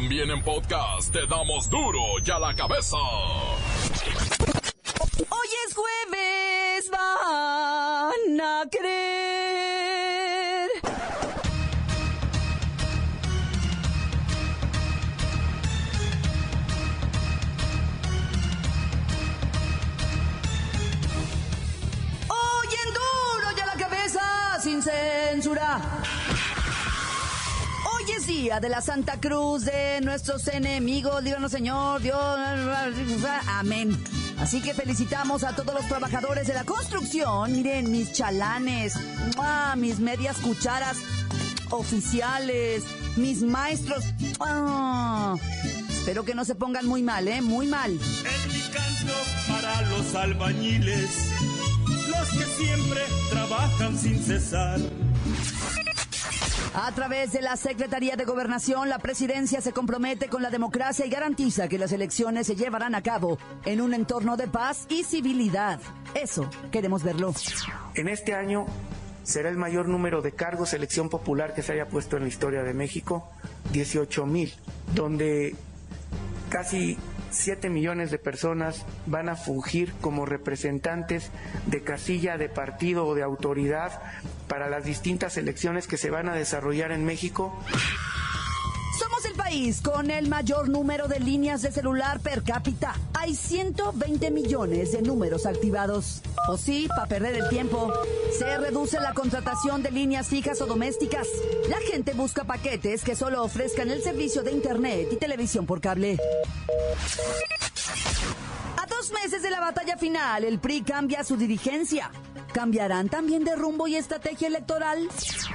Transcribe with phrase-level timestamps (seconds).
[0.00, 2.96] También en podcast te damos duro y a la cabeza.
[5.28, 10.70] Hoy es jueves, van a creer.
[22.28, 25.80] Hoy en duro y a la cabeza, sin censura.
[28.28, 31.24] Día de la Santa Cruz de nuestros enemigos.
[31.24, 32.38] Díganos, Señor, Dios.
[33.48, 33.98] Amén.
[34.38, 37.52] Así que felicitamos a todos los trabajadores de la construcción.
[37.52, 38.96] Miren, mis chalanes,
[39.76, 40.98] mis medias cucharas
[41.70, 42.84] oficiales,
[43.16, 44.04] mis maestros.
[45.90, 47.40] Espero que no se pongan muy mal, ¿eh?
[47.40, 47.92] Muy mal.
[47.92, 49.14] Es mi canto
[49.48, 51.30] para los albañiles,
[52.08, 54.78] los que siempre trabajan sin cesar.
[56.80, 61.10] A través de la Secretaría de Gobernación, la presidencia se compromete con la democracia y
[61.10, 65.80] garantiza que las elecciones se llevarán a cabo en un entorno de paz y civilidad.
[66.14, 67.34] Eso queremos verlo.
[67.96, 68.66] En este año
[69.24, 72.62] será el mayor número de cargos elección popular que se haya puesto en la historia
[72.62, 73.28] de México,
[73.72, 74.54] 18 mil,
[74.94, 75.56] donde
[76.48, 76.96] casi
[77.30, 81.30] 7 millones de personas van a fungir como representantes
[81.66, 84.00] de casilla, de partido o de autoridad
[84.48, 87.58] para las distintas elecciones que se van a desarrollar en México.
[89.48, 92.94] País con el mayor número de líneas de celular per cápita.
[93.14, 96.20] Hay 120 millones de números activados.
[96.48, 97.90] O sí, para perder el tiempo.
[98.38, 101.26] Se reduce la contratación de líneas fijas o domésticas.
[101.70, 106.18] La gente busca paquetes que solo ofrezcan el servicio de internet y televisión por cable.
[108.76, 112.10] A dos meses de la batalla final, el PRI cambia su dirigencia.
[112.52, 115.08] ¿Cambiarán también de rumbo y estrategia electoral?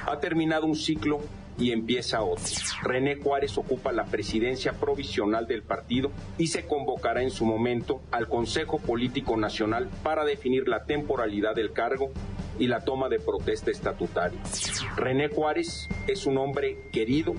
[0.04, 1.20] Ha terminado un ciclo
[1.58, 2.44] y empieza otro.
[2.82, 8.28] René Juárez ocupa la presidencia provisional del partido y se convocará en su momento al
[8.28, 12.10] Consejo Político Nacional para definir la temporalidad del cargo
[12.58, 14.40] y la toma de protesta estatutaria.
[14.96, 17.34] René Juárez es un hombre querido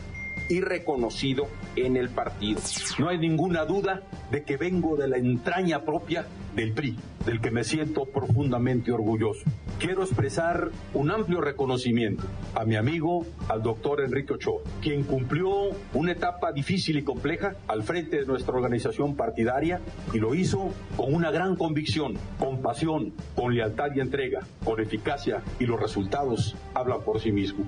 [0.50, 2.62] y reconocido en el partido.
[3.00, 6.96] No hay ninguna duda de que vengo de la entraña propia del PRI,
[7.26, 9.44] del que me siento profundamente orgulloso.
[9.80, 12.24] Quiero expresar un amplio reconocimiento
[12.54, 17.84] a mi amigo, al doctor Enrique Ochoa, quien cumplió una etapa difícil y compleja al
[17.84, 19.82] frente de nuestra organización partidaria
[20.14, 25.42] y lo hizo con una gran convicción, con pasión, con lealtad y entrega, con eficacia
[25.60, 27.68] y los resultados hablan por sí mismos.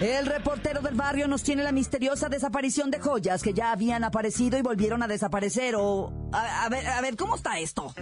[0.00, 4.58] El reportero del barrio nos tiene la misteriosa desaparición de joyas que ya habían aparecido
[4.58, 5.76] y volvieron a desaparecer.
[5.76, 7.94] O a, ver, a ver, ¿cómo está esto?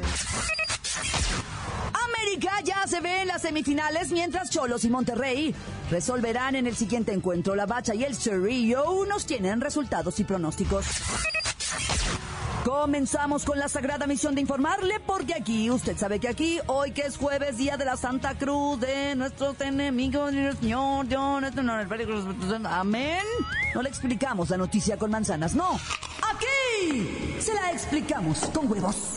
[1.93, 5.55] América ya se ve en las semifinales mientras Cholos y Monterrey
[5.91, 7.55] resolverán en el siguiente encuentro.
[7.55, 10.87] La Bacha y el Cerrillo nos tienen resultados y pronósticos.
[12.65, 17.03] Comenzamos con la sagrada misión de informarle, porque aquí, usted sabe que aquí, hoy que
[17.03, 22.69] es jueves, día de la Santa Cruz de nuestros enemigos, el Señor, Dios, nuestro no,
[22.69, 23.25] amén.
[23.75, 25.71] No le explicamos la noticia con manzanas, no.
[26.34, 29.17] Aquí se la explicamos con huevos.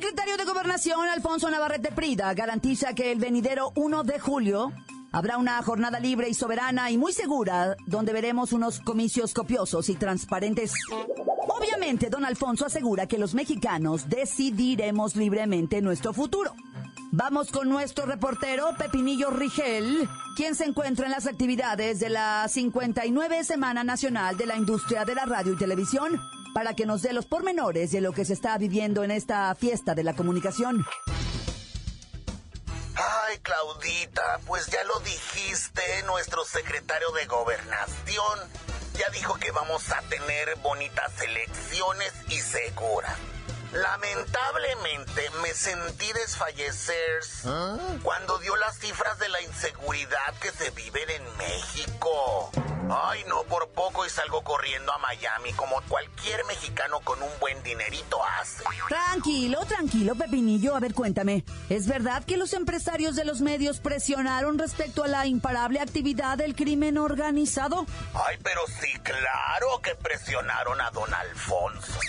[0.00, 4.72] Secretario de Gobernación, Alfonso Navarrete Prida, garantiza que el venidero 1 de julio
[5.12, 9.96] habrá una jornada libre y soberana y muy segura, donde veremos unos comicios copiosos y
[9.96, 10.72] transparentes.
[11.48, 16.54] Obviamente, don Alfonso asegura que los mexicanos decidiremos libremente nuestro futuro.
[17.12, 23.44] Vamos con nuestro reportero Pepinillo Rigel, quien se encuentra en las actividades de la 59
[23.44, 26.18] Semana Nacional de la Industria de la Radio y Televisión,
[26.54, 29.94] para que nos dé los pormenores de lo que se está viviendo en esta fiesta
[29.94, 30.84] de la comunicación.
[32.96, 38.38] Ay, Claudita, pues ya lo dijiste, nuestro secretario de gobernación
[38.94, 43.16] ya dijo que vamos a tener bonitas elecciones y seguras.
[43.72, 47.20] Lamentablemente me sentí desfallecer
[48.02, 52.50] cuando dio las cifras de la inseguridad que se viven en México.
[52.92, 57.62] Ay, no por poco y salgo corriendo a Miami como cualquier mexicano con un buen
[57.62, 58.64] dinerito hace.
[58.88, 60.74] Tranquilo, tranquilo, Pepinillo.
[60.74, 61.44] A ver, cuéntame.
[61.68, 66.56] ¿Es verdad que los empresarios de los medios presionaron respecto a la imparable actividad del
[66.56, 67.86] crimen organizado?
[68.14, 72.00] Ay, pero sí, claro que presionaron a don Alfonso.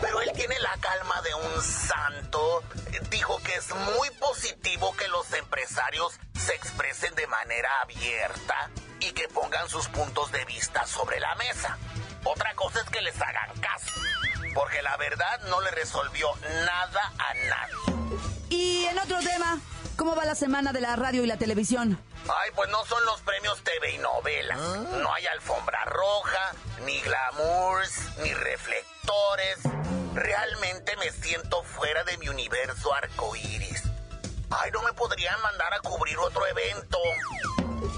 [0.00, 2.62] Pero él tiene la calma de un santo.
[3.10, 9.28] Dijo que es muy positivo que los empresarios se expresen de manera abierta y que
[9.28, 11.78] pongan sus puntos de vista sobre la mesa.
[12.24, 13.92] Otra cosa es que les hagan caso,
[14.54, 16.28] porque la verdad no le resolvió
[16.64, 18.18] nada a nadie.
[18.50, 19.60] Y en otro tema,
[19.96, 22.02] ¿cómo va la semana de la radio y la televisión?
[22.24, 24.58] Ay, pues no son los premios TV y novelas.
[24.58, 26.52] No hay alfombra roja,
[26.84, 29.58] ni glamours, ni reflectores.
[30.14, 33.82] Realmente me siento fuera de mi universo arcoíris.
[34.50, 36.98] Ay, no me podrían mandar a cubrir otro evento.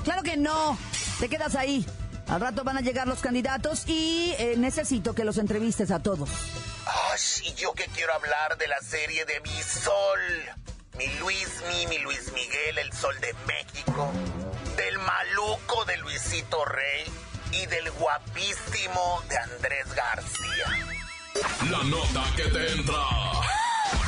[0.04, 0.78] Claro que no.
[1.18, 1.86] Te quedas ahí.
[2.28, 6.30] Al rato van a llegar los candidatos y eh, necesito que los entrevistes a todos.
[6.86, 10.20] Ay, y yo que quiero hablar de la serie de Mi Sol.
[10.96, 14.12] Mi Luis, mi, mi Luis Miguel, el Sol de México.
[14.76, 17.04] Del maluco de Luisito Rey.
[17.52, 20.66] Y del guapísimo de Andrés García.
[21.68, 22.94] La nota que te entra.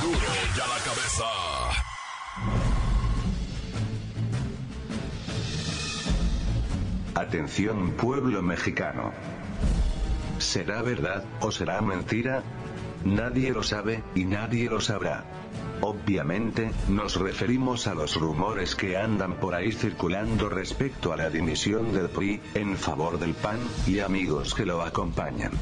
[0.01, 1.82] Duro ya la cabeza.
[7.23, 9.13] Atención pueblo mexicano.
[10.39, 12.43] ¿Será verdad o será mentira?
[13.05, 15.23] Nadie lo sabe, y nadie lo sabrá.
[15.83, 21.93] Obviamente, nos referimos a los rumores que andan por ahí circulando respecto a la dimisión
[21.93, 25.53] del PRI, en favor del PAN, y amigos que lo acompañan.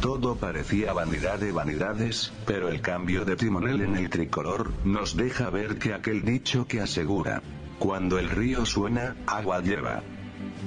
[0.00, 5.50] Todo parecía vanidad de vanidades, pero el cambio de timonel en el tricolor, nos deja
[5.50, 7.42] ver que aquel dicho que asegura,
[7.78, 10.02] cuando el río suena, agua lleva.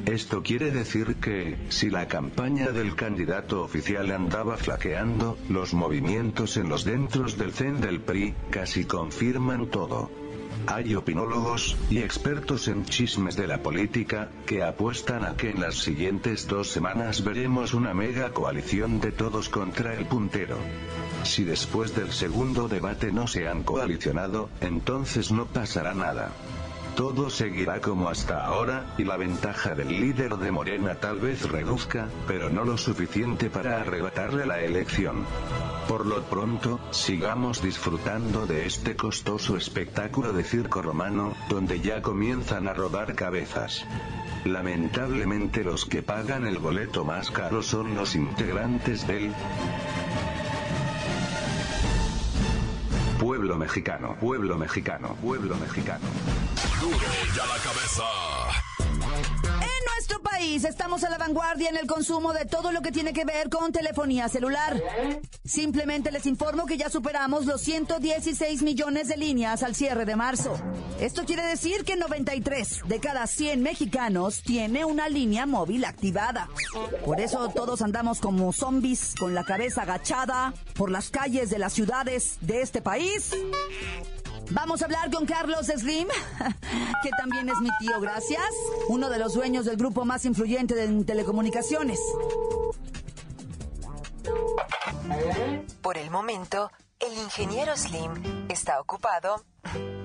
[0.05, 6.69] Esto quiere decir que, si la campaña del candidato oficial andaba flaqueando, los movimientos en
[6.69, 10.09] los dentros del CEN del PRI, casi confirman todo.
[10.65, 15.75] Hay opinólogos, y expertos en chismes de la política, que apuestan a que en las
[15.75, 20.57] siguientes dos semanas veremos una mega coalición de todos contra el puntero.
[21.23, 26.31] Si después del segundo debate no se han coalicionado, entonces no pasará nada.
[26.97, 32.09] Todo seguirá como hasta ahora, y la ventaja del líder de Morena tal vez reduzca,
[32.27, 35.23] pero no lo suficiente para arrebatarle la elección.
[35.87, 42.67] Por lo pronto, sigamos disfrutando de este costoso espectáculo de circo romano, donde ya comienzan
[42.67, 43.85] a rodar cabezas.
[44.43, 49.31] Lamentablemente los que pagan el boleto más caro son los integrantes del
[53.19, 56.05] pueblo mexicano, pueblo mexicano, pueblo mexicano.
[56.79, 56.97] Duro
[57.35, 58.03] ya la cabeza.
[59.61, 63.13] En nuestro país estamos a la vanguardia en el consumo de todo lo que tiene
[63.13, 64.79] que ver con telefonía celular.
[65.43, 70.55] Simplemente les informo que ya superamos los 116 millones de líneas al cierre de marzo.
[70.99, 76.47] Esto quiere decir que 93 de cada 100 mexicanos tiene una línea móvil activada.
[77.03, 81.73] Por eso todos andamos como zombies con la cabeza agachada por las calles de las
[81.73, 83.31] ciudades de este país.
[84.51, 86.07] Vamos a hablar con Carlos Slim,
[87.03, 88.41] que también es mi tío, gracias.
[88.87, 91.99] Uno de los dueños del grupo más influyente de telecomunicaciones.
[95.81, 99.43] Por el momento, el ingeniero Slim está ocupado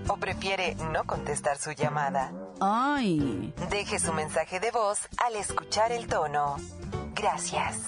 [0.09, 2.33] o prefiere no contestar su llamada.
[2.61, 3.55] Ay.
[3.71, 6.57] Deje su mensaje de voz al escuchar el tono.
[7.15, 7.79] Gracias.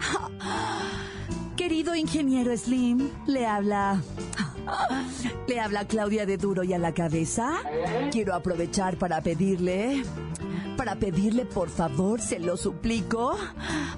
[1.56, 4.00] Querido ingeniero Slim, le habla.
[5.46, 7.58] Le habla Claudia de Duro y a la cabeza.
[8.10, 10.04] Quiero aprovechar para pedirle.
[10.76, 13.36] Para pedirle, por favor, se lo suplico.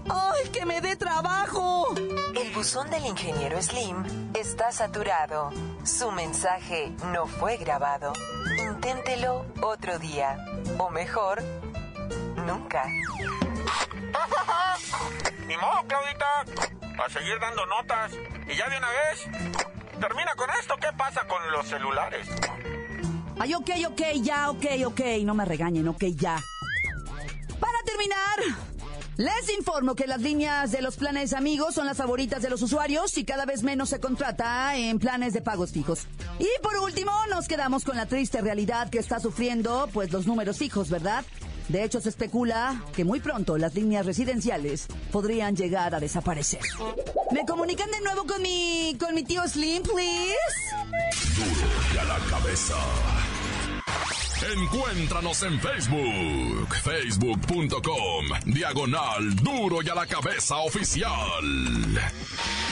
[0.09, 1.95] ¡Ay, que me dé trabajo!
[2.35, 5.50] El buzón del ingeniero Slim está saturado.
[5.85, 8.12] Su mensaje no fue grabado.
[8.59, 10.37] Inténtelo otro día.
[10.79, 11.43] O mejor,
[12.47, 12.85] nunca.
[15.47, 16.45] Ni modo, Claudita.
[17.05, 18.12] A seguir dando notas.
[18.49, 19.29] Y ya de una vez,
[20.02, 20.75] termina con esto.
[20.80, 22.26] ¿Qué pasa con los celulares?
[23.38, 25.00] Ay, ok, ok, ya, ok, ok.
[25.25, 26.40] No me regañen, ok, ya.
[27.61, 28.59] Para terminar,
[29.16, 33.16] les informo que las líneas de los planes amigos son las favoritas de los usuarios
[33.16, 36.06] y cada vez menos se contrata en planes de pagos fijos.
[36.40, 40.59] Y por último, nos quedamos con la triste realidad que está sufriendo, pues los números
[40.59, 41.25] fijos, ¿verdad?
[41.69, 46.61] De hecho, se especula que muy pronto las líneas residenciales podrían llegar a desaparecer.
[47.31, 50.35] ¿Me comunican de nuevo con mi, con mi tío Slim, please?
[51.37, 52.75] Duro la cabeza.
[54.42, 61.44] Encuéntranos en Facebook, facebook.com, diagonal duro y a la cabeza oficial.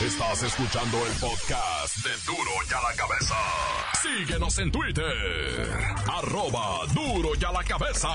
[0.05, 3.37] Estás escuchando el podcast de duro y a la cabeza.
[4.03, 5.71] Síguenos en Twitter,
[6.13, 8.09] arroba duro y a la cabeza.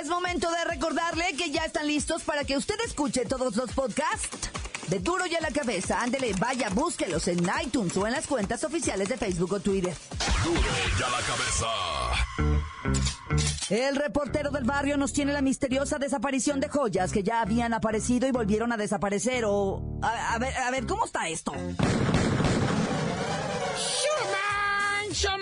[0.00, 4.61] Es momento de recordarle que ya están listos para que usted escuche todos los podcasts
[4.92, 6.02] de Duro y a la Cabeza.
[6.02, 9.96] Ándele, vaya, búsquelos en iTunes o en las cuentas oficiales de Facebook o Twitter.
[10.44, 11.66] Duro y a la cabeza.
[13.70, 18.28] El reportero del barrio nos tiene la misteriosa desaparición de joyas que ya habían aparecido
[18.28, 19.98] y volvieron a desaparecer o...
[20.02, 21.54] A, a ver, a ver, ¿cómo está esto?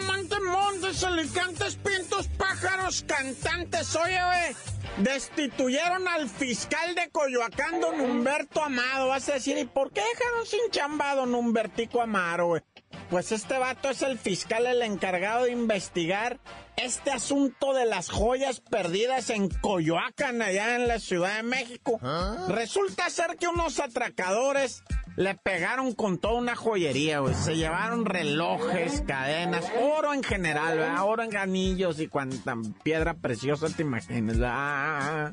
[0.05, 3.95] Monte, montes, alicantes, pintos, pájaros, cantantes.
[3.95, 4.57] Oye, güey,
[5.05, 9.07] destituyeron al fiscal de Coyoacán, don Humberto Amado.
[9.07, 12.62] Vas a decir, ¿y por qué dejaron sin chamba a don Humbertico Amaro, güey?
[13.11, 16.41] Pues este vato es el fiscal, el encargado de investigar
[16.77, 22.00] este asunto de las joyas perdidas en Coyoacán, allá en la Ciudad de México.
[22.49, 24.83] Resulta ser que unos atracadores
[25.21, 27.35] le pegaron con toda una joyería, güey.
[27.35, 31.05] Se llevaron relojes, cadenas, oro en general, ¿verdad?
[31.05, 34.39] Oro en anillos y cuanta piedra preciosa te imaginas.
[34.39, 35.33] ¿verdad?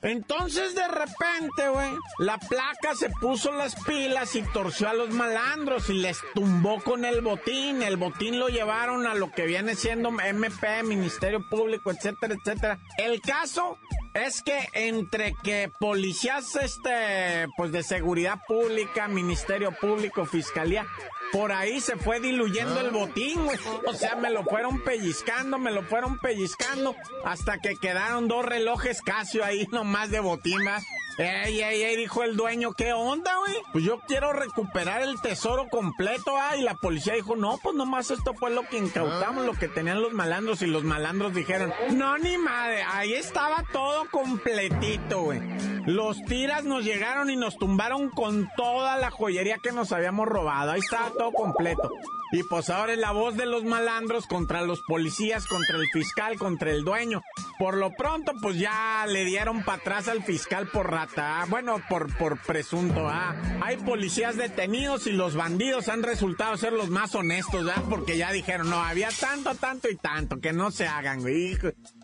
[0.00, 5.90] Entonces de repente, güey, la placa se puso las pilas y torció a los malandros
[5.90, 7.82] y les tumbó con el botín.
[7.82, 12.78] El botín lo llevaron a lo que viene siendo MP, Ministerio Público, etcétera, etcétera.
[12.96, 13.76] El caso
[14.16, 20.86] es que entre que policías, este, pues de seguridad pública, Ministerio Público, Fiscalía,
[21.32, 23.58] por ahí se fue diluyendo el botín, güey.
[23.86, 29.02] O sea, me lo fueron pellizcando, me lo fueron pellizcando, hasta que quedaron dos relojes
[29.02, 30.82] Casio ahí nomás de botín, ¿verdad?
[31.18, 33.54] Ey, ey, ey, dijo el dueño, ¿qué onda, güey?
[33.72, 38.10] Pues yo quiero recuperar el tesoro completo, ah, y la policía dijo, no, pues nomás
[38.10, 42.18] esto fue lo que incautamos, lo que tenían los malandros, y los malandros dijeron, no,
[42.18, 45.40] ni madre, ahí estaba todo completito, güey.
[45.86, 50.72] Los tiras nos llegaron y nos tumbaron con toda la joyería que nos habíamos robado,
[50.72, 51.90] ahí estaba todo completo.
[52.32, 56.36] Y pues ahora es la voz de los malandros contra los policías, contra el fiscal,
[56.36, 57.22] contra el dueño.
[57.56, 61.05] Por lo pronto, pues ya le dieron para atrás al fiscal por rata.
[61.16, 61.44] ¿Ah?
[61.48, 63.08] Bueno, por, por presunto.
[63.08, 63.34] ¿ah?
[63.62, 67.84] Hay policías detenidos y los bandidos han resultado ser los más honestos, ¿verdad?
[67.88, 71.56] Porque ya dijeron, no, había tanto, tanto y tanto, que no se hagan, güey.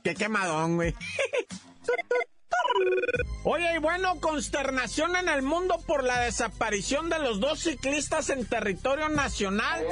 [0.03, 0.95] Qué quemadón, güey.
[3.45, 8.47] Oye, y bueno, consternación en el mundo por la desaparición de los dos ciclistas en
[8.47, 9.85] territorio nacional.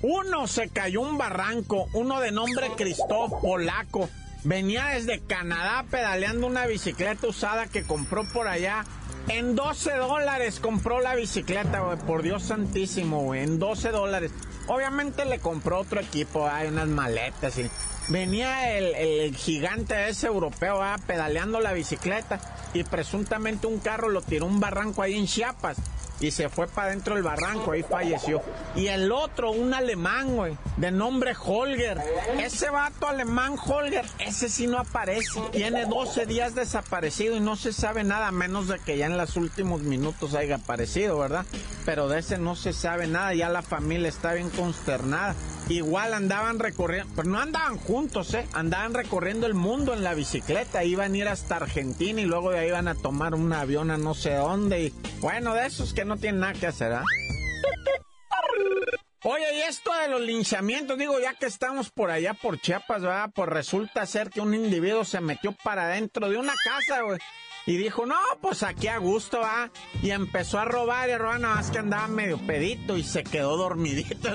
[0.00, 4.08] Uno se cayó un barranco, uno de nombre Cristóf Polaco.
[4.44, 8.84] Venía desde Canadá pedaleando una bicicleta usada que compró por allá.
[9.28, 11.96] En 12 dólares compró la bicicleta, güey.
[11.98, 13.42] Por Dios santísimo, güey.
[13.42, 14.32] En 12 dólares.
[14.66, 17.70] Obviamente le compró otro equipo, hay unas maletas y
[18.08, 22.40] venía el, el gigante ese europeo ah, pedaleando la bicicleta
[22.72, 25.76] y presuntamente un carro lo tiró un barranco ahí en Chiapas
[26.20, 28.42] y se fue para dentro del barranco, ahí falleció.
[28.74, 32.00] Y el otro, un alemán, güey, de nombre Holger.
[32.38, 35.40] Ese vato alemán Holger, ese sí no aparece.
[35.52, 39.36] Tiene 12 días desaparecido y no se sabe nada, menos de que ya en los
[39.36, 41.46] últimos minutos haya aparecido, ¿verdad?
[41.84, 45.34] Pero de ese no se sabe nada, ya la familia está bien consternada.
[45.68, 48.46] Igual andaban recorriendo, pero no andaban juntos, ¿eh?
[48.52, 52.58] Andaban recorriendo el mundo en la bicicleta, iban a ir hasta Argentina y luego de
[52.58, 54.82] ahí iban a tomar un avión a no sé dónde.
[54.82, 57.04] Y bueno, de esos que no tienen nada que hacer, ¿ah?
[59.26, 63.30] Oye, y esto de los linchamientos, digo, ya que estamos por allá por Chiapas, ¿verdad?
[63.34, 67.18] Pues resulta ser que un individuo se metió para adentro de una casa, güey.
[67.66, 69.70] Y dijo, no, pues aquí a gusto, va.
[70.02, 73.24] Y empezó a robar y a robar, nada más que andaba medio pedito y se
[73.24, 74.28] quedó dormidito.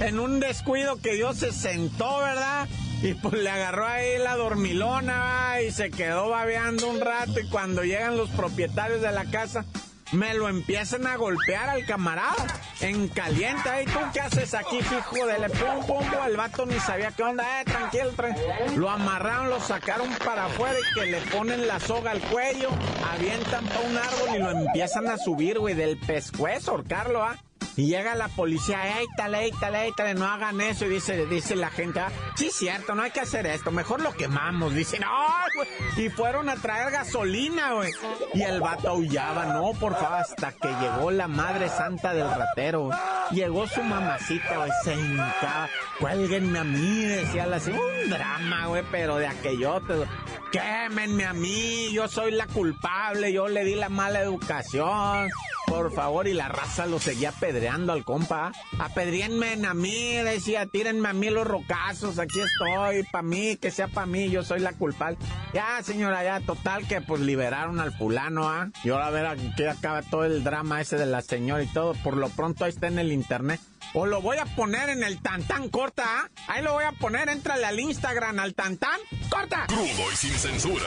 [0.00, 2.68] En un descuido que Dios se sentó, ¿verdad?
[3.02, 5.62] Y pues le agarró ahí la dormilona, ¿va?
[5.62, 7.38] Y se quedó babeando un rato.
[7.38, 9.66] Y cuando llegan los propietarios de la casa,
[10.14, 12.46] me lo empiezan a golpear al camarada
[12.80, 13.82] en caliente.
[13.82, 16.18] ¿Y tú qué haces aquí, hijo de le pum, pum, pum?
[16.26, 17.60] El vato ni sabía qué onda.
[17.60, 18.46] Eh, tranquilo, tranquilo.
[18.76, 22.70] Lo amarraron, lo sacaron para afuera y que le ponen la soga al cuello,
[23.12, 27.36] avientan para un árbol y lo empiezan a subir, güey, del pescuezo, ahorcarlo, ¿ah?
[27.76, 30.86] Y llega la policía, éítale, éítale, éítale, no hagan eso.
[30.86, 34.12] Y dice, dice la gente, ah, sí, cierto, no hay que hacer esto, mejor lo
[34.12, 34.74] quemamos.
[34.74, 36.06] Dicen, ¡ay, güey!
[36.06, 37.92] Y fueron a traer gasolina, güey.
[38.32, 42.84] Y el vato aullaba, no, por favor, hasta que llegó la madre santa del ratero.
[42.84, 42.98] güey.
[43.32, 45.68] Llegó su mamacita, güey, se hincaba.
[45.98, 47.72] Cuélguenme a mí, decía así.
[47.72, 50.08] Un drama, güey, pero de aquellote, güey.
[50.52, 55.28] Quémenme a mí, yo soy la culpable, yo le di la mala educación.
[55.74, 58.52] Por favor, y la raza lo seguía apedreando al compa.
[58.78, 63.88] Apedríenme a mí, decía, tírenme a mí los rocazos, aquí estoy, pa' mí, que sea
[63.88, 65.18] pa' mí, yo soy la culpable.
[65.52, 68.68] Ya, señora, ya, total que pues liberaron al fulano, ¿ah?
[68.84, 71.94] Y ahora a ver aquí acaba todo el drama ese de la señora y todo.
[71.94, 73.60] Por lo pronto ahí está en el internet.
[73.94, 76.30] O lo voy a poner en el tantán corta, ¿ah?
[76.46, 79.66] Ahí lo voy a poner, entrale al Instagram, al tantán, corta.
[79.66, 80.86] Crudo y sin censura.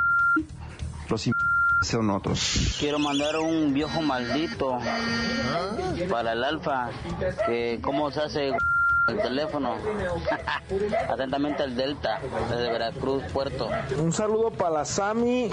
[1.83, 2.75] son otros.
[2.79, 4.79] Quiero mandar un viejo maldito
[6.09, 6.89] para el alfa,
[7.45, 8.51] que cómo se hace
[9.07, 9.75] el teléfono.
[11.09, 13.69] Atentamente el Delta, desde Veracruz, Puerto.
[13.97, 15.49] Un saludo para la Sami,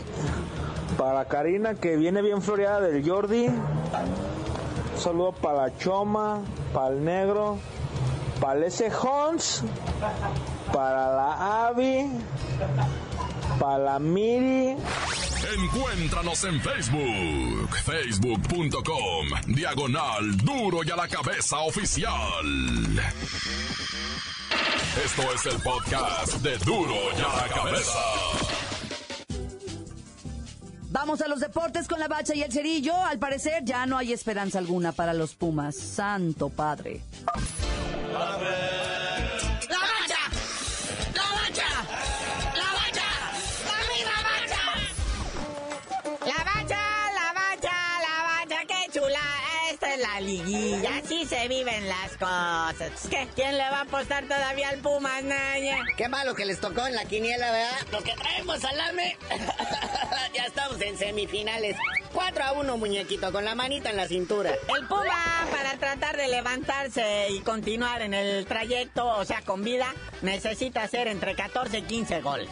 [0.97, 3.47] para Karina que viene bien floreada del Jordi.
[3.47, 6.41] Un saludo para la Choma,
[6.73, 7.59] para el Negro,
[8.41, 9.65] para el ese Hons,
[10.73, 12.11] para la Avi,
[13.59, 14.77] para la Miri.
[15.53, 22.45] Encuéntranos en Facebook, facebook.com, diagonal duro y a la cabeza oficial.
[25.05, 27.99] Esto es el podcast de duro y a la cabeza.
[30.91, 32.95] Vamos a los deportes con la bacha y el cerillo.
[32.95, 35.75] Al parecer ya no hay esperanza alguna para los Pumas.
[35.75, 37.01] Santo Padre.
[38.13, 38.39] ¡La
[51.11, 53.09] así se viven las cosas.
[53.11, 53.27] ¿Qué?
[53.35, 55.79] ¿Quién le va a apostar todavía al Pumas, Naya?
[55.97, 57.79] Qué malo que les tocó en la quiniela, ¿verdad?
[57.91, 59.17] Lo que traemos al AME.
[60.35, 61.77] ya estamos en semifinales.
[62.33, 64.51] 4 a 1, muñequito, con la manita en la cintura.
[64.53, 69.93] El Puma, para tratar de levantarse y continuar en el trayecto, o sea, con vida,
[70.23, 72.49] necesita hacer entre 14 y 15 goles.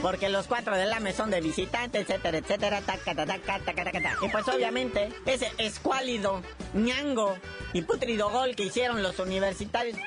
[0.00, 4.16] Porque los cuatro del AME son de visitante, etcétera, etcétera, taca, taca, taca, taca.
[4.22, 6.40] Y pues obviamente, ese escuálido,
[6.72, 7.36] ñango
[7.72, 9.98] y putrido gol que hicieron los universitarios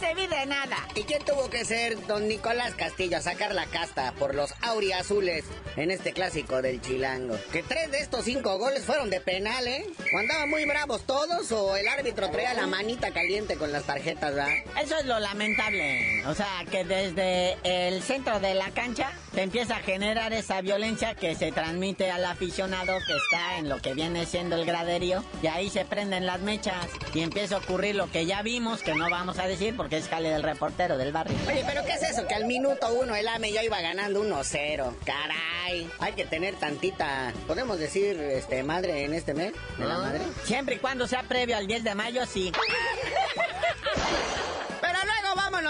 [0.00, 0.76] servir de nada.
[0.94, 5.44] ¿Y quién tuvo que ser don Nicolás Castillo a sacar la casta por los auriazules
[5.76, 7.36] en este clásico del Chilango?
[7.52, 9.86] Que tres de estos cinco goles fueron de penal, ¿eh?
[10.14, 14.34] ¿O andaban muy bravos todos o el árbitro traía la manita caliente con las tarjetas,
[14.34, 14.54] ¿verdad?
[14.82, 16.24] Eso es lo lamentable.
[16.26, 21.14] O sea, que desde el centro de la cancha se empieza a generar esa violencia
[21.14, 25.48] que se transmite al aficionado que está en lo que viene siendo el graderío y
[25.48, 29.10] ahí se prenden las mechas y empieza a ocurrir lo que ya vimos, que no
[29.10, 31.36] vamos a decir porque es jale del reportero del barrio.
[31.48, 32.26] Oye, pero ¿qué es eso?
[32.28, 34.94] Que al minuto uno el AME ya iba ganando 1-0.
[35.04, 39.98] Caray, hay que tener tantita, podemos decir, este, madre en este mes de la Ah,
[39.98, 40.20] madre.
[40.44, 42.52] Siempre y cuando sea previo al 10 de mayo, sí.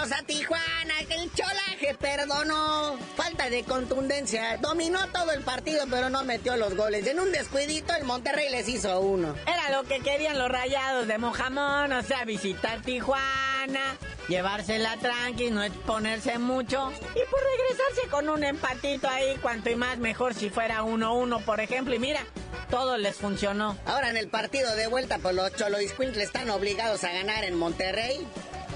[0.05, 2.97] Vámonos a Tijuana, que el cholaje perdonó.
[3.15, 4.57] Falta de contundencia.
[4.57, 7.07] Dominó todo el partido, pero no metió los goles.
[7.07, 9.35] En un descuidito, el Monterrey les hizo uno.
[9.47, 15.63] Era lo que querían los rayados de Mojamón, o sea, visitar Tijuana, llevársela tranqui, no
[15.63, 20.83] exponerse mucho y pues regresarse con un empatito ahí, cuanto y más mejor si fuera
[20.83, 21.95] 1-1, por ejemplo.
[21.95, 22.21] Y mira,
[22.69, 23.77] todo les funcionó.
[23.85, 28.27] Ahora en el partido de vuelta, pues los Choloiscuintles están obligados a ganar en Monterrey.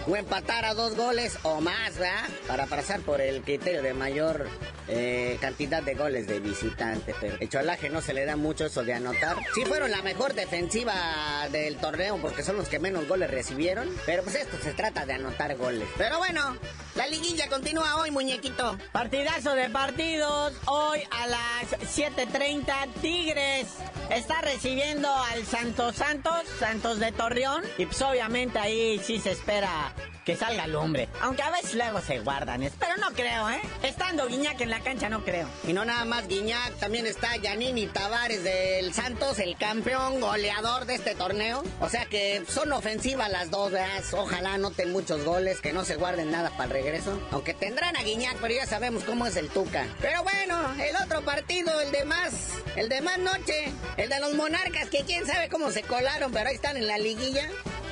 [0.10, 2.28] O empatar a dos goles o más, ¿verdad?
[2.48, 4.48] Para pasar por el criterio de mayor
[4.88, 7.14] eh, cantidad de goles de visitante.
[7.20, 9.38] Pero el Cholaje no se le da mucho eso de anotar.
[9.54, 13.88] Sí fueron la mejor defensiva del torneo porque son los que menos goles recibieron.
[14.06, 15.88] Pero pues esto se trata de anotar goles.
[15.98, 16.58] Pero bueno,
[16.96, 18.78] la liguilla continúa hoy, muñequito.
[18.92, 20.54] Partidazo de partidos.
[20.66, 23.68] Hoy a las 7.30 Tigres
[24.10, 27.64] está recibiendo al Santos Santos, Santos de Torreón.
[27.78, 29.94] Y pues obviamente ahí sí se espera
[30.30, 31.10] que salga el hombre.
[31.22, 33.62] Aunque a veces luego se guardan, pero no creo, ¿eh?
[33.82, 35.50] Estando Guiñac en la cancha, no creo.
[35.68, 40.94] Y no nada más Guiñac, también está Yanini Tavares del Santos, el campeón goleador de
[40.94, 41.64] este torneo.
[41.80, 44.04] O sea que son ofensivas las dos, ¿verdad?
[44.12, 47.20] Ojalá anoten muchos goles, que no se guarden nada para el regreso.
[47.32, 49.88] Aunque tendrán a Guiñac, pero ya sabemos cómo es el Tuca.
[50.00, 52.34] Pero bueno, el otro partido, el de más,
[52.76, 56.50] el de más noche, el de los monarcas, que quién sabe cómo se colaron, pero
[56.50, 57.50] ahí están en la liguilla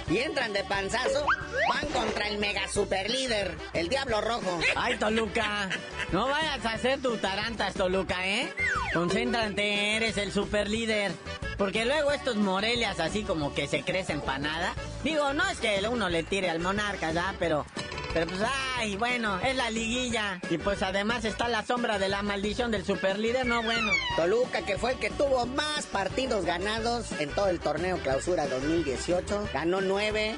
[0.10, 1.26] y entran de panzazo,
[1.70, 4.60] van contra el mega super líder, el Diablo Rojo.
[4.76, 5.70] Ay, Toluca,
[6.12, 8.54] no vayas a hacer tu tarantas, Toluca, ¿eh?
[8.94, 11.12] Concéntrate, eres el super líder.
[11.58, 14.74] Porque luego estos Morelias así como que se crecen para nada.
[15.04, 17.34] Digo, no es que uno le tire al monarca, ¿ya?
[17.40, 17.66] Pero
[18.18, 20.42] pero pues, ay, bueno, es la liguilla.
[20.50, 23.92] Y pues además está la sombra de la maldición del superlíder, no bueno.
[24.16, 29.50] Toluca, que fue el que tuvo más partidos ganados en todo el torneo Clausura 2018.
[29.54, 30.36] Ganó nueve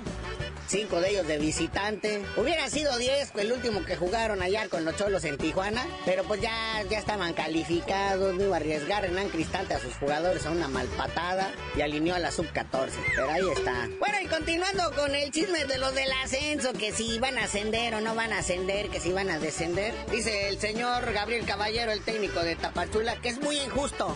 [0.69, 2.21] cinco de ellos de visitante.
[2.37, 6.41] Hubiera sido 10 el último que jugaron allá con los Cholos en Tijuana, pero pues
[6.41, 10.67] ya, ya estaban calificados, no iba a arriesgar Hernán Cristante a sus jugadores a una
[10.67, 13.89] malpatada y alineó a la sub-14, pero ahí está.
[13.99, 17.95] Bueno, y continuando con el chisme de los del ascenso, que si van a ascender
[17.95, 21.91] o no van a ascender, que si van a descender, dice el señor Gabriel Caballero,
[21.91, 24.15] el técnico de Tapachula, que es muy injusto,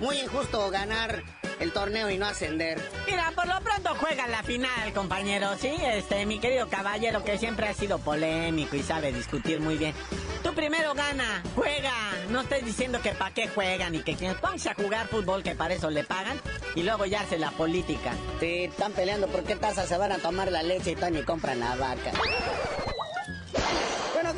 [0.00, 1.22] muy injusto ganar
[1.60, 2.80] el torneo y no ascender.
[3.06, 5.72] Mira, por lo pronto juega la final, compañero, ¿sí?
[5.82, 9.94] Este, mi querido caballero que siempre ha sido polémico y sabe discutir muy bien.
[10.42, 11.92] Tú primero gana, juega.
[12.30, 15.54] No estés diciendo que para qué juegan y que quienes pónganse a jugar fútbol que
[15.54, 16.40] para eso le pagan
[16.74, 18.12] y luego ya hace la política.
[18.40, 21.60] Sí, están peleando por qué tasa se van a tomar la leche y Tony compran
[21.60, 22.12] la vaca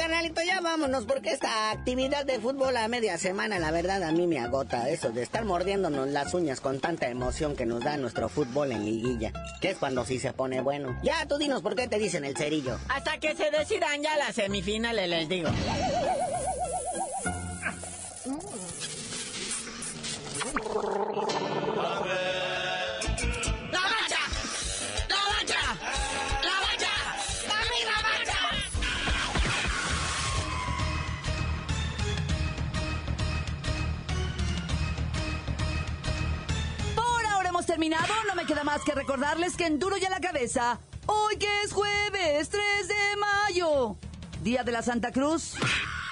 [0.06, 4.28] carnalito, ya vámonos, porque esta actividad de fútbol a media semana, la verdad, a mí
[4.28, 4.88] me agota.
[4.88, 8.84] Eso de estar mordiéndonos las uñas con tanta emoción que nos da nuestro fútbol en
[8.84, 9.32] liguilla.
[9.60, 10.96] Que es cuando sí se pone bueno.
[11.02, 12.78] Ya, tú dinos por qué te dicen el cerillo.
[12.88, 15.48] Hasta que se decidan ya las semifinales, les digo.
[38.86, 43.96] Que recordarles que en Duro y la Cabeza, hoy que es jueves 3 de mayo,
[44.44, 45.54] Día de la Santa Cruz,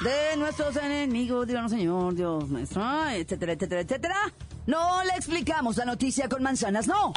[0.01, 4.17] de nuestros enemigos, díganos Señor, Dios nuestro, etcétera, etcétera, etcétera.
[4.67, 7.13] No le explicamos la noticia con manzanas, no.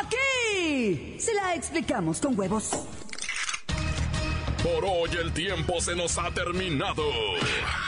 [0.00, 2.70] Aquí se la explicamos con huevos.
[4.62, 7.04] Por hoy el tiempo se nos ha terminado.